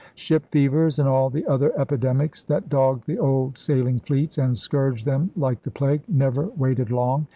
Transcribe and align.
Ship 0.15 0.43
fevers 0.47 0.97
and 0.97 1.07
all 1.07 1.29
the 1.29 1.45
other 1.45 1.79
epidemics 1.79 2.41
that 2.45 2.69
dogged 2.69 3.05
the 3.05 3.19
old 3.19 3.55
sailing 3.59 3.99
fleets 3.99 4.39
and 4.39 4.57
scourged 4.57 5.05
them 5.05 5.29
like 5.37 5.61
the 5.61 5.69
plague 5.69 6.01
never 6.07 6.47
waited 6.57 6.89
long. 6.89 7.27